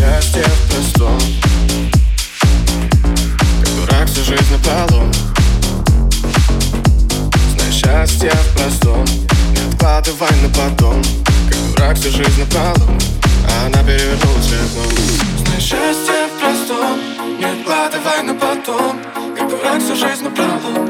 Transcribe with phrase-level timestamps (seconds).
[0.00, 1.18] счастье в простом
[3.60, 5.04] Как дурак всю жизнь на полу.
[7.54, 9.04] Знай счастье в простом
[9.52, 11.02] Не откладывай на потом.
[11.50, 12.98] Как дурак всю жизнь на полу.
[13.66, 16.98] Она перевернулась вверх дном Знай счастье в простом
[17.38, 19.00] Не откладывай на потом.
[19.36, 20.88] Как дурак всю жизнь на полу.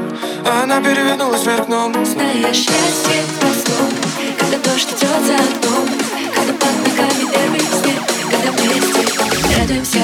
[0.62, 3.49] Она перевернулась вверх дном Зная счастье в простом
[9.70, 10.00] радуемся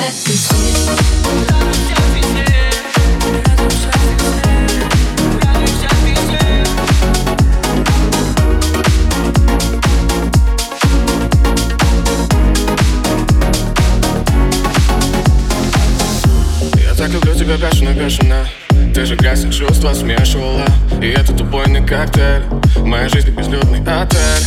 [17.08, 18.46] люблю тебя бешено, бешено
[18.94, 20.64] Ты же грязь чувства смешивала.
[21.00, 22.42] И этот убойный коктейль.
[22.74, 24.46] В моей жизни безлюдный отель.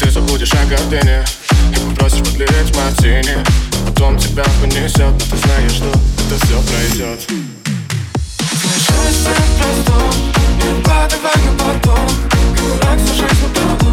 [0.00, 1.22] Ты забудешь о гордыне.
[1.72, 3.36] И попросишь подлить мартини.
[3.86, 4.09] Потом
[4.90, 7.20] понесет Но ты знаешь, что это все пройдет
[8.48, 10.10] Счастье в простом
[10.56, 12.08] Не откладывай на потом.
[12.80, 13.92] Как жизнь на полу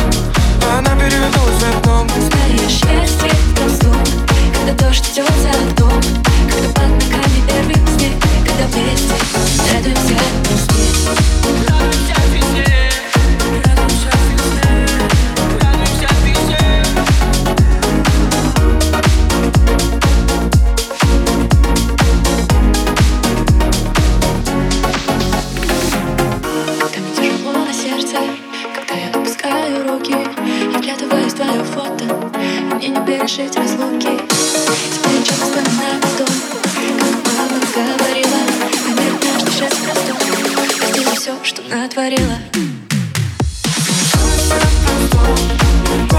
[0.77, 4.03] Она перевернулась вверх дном Зная счастье в простом
[4.53, 5.86] Когда дождь идет за окном
[33.37, 34.09] пережить разлуки
[34.91, 38.39] Теперь ничего вспоминаю потом Как мама говорила.
[38.83, 40.17] Пойми однажды счастье простом
[40.79, 42.39] Простила все, что натворила.
[44.49, 46.16] на потом